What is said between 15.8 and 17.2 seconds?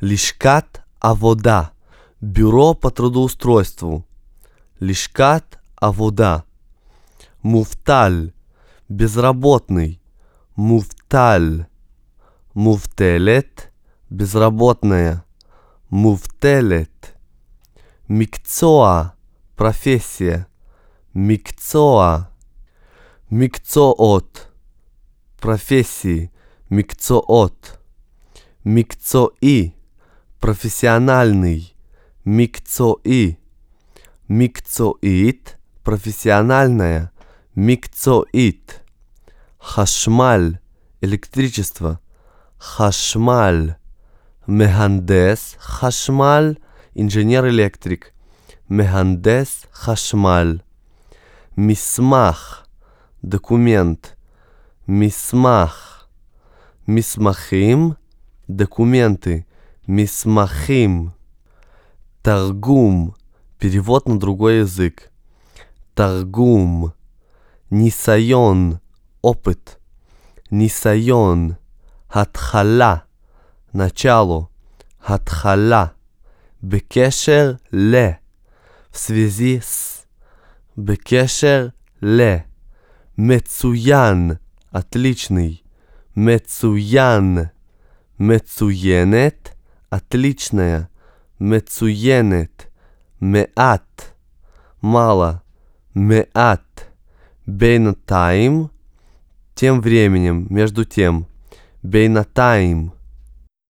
Муфтелет.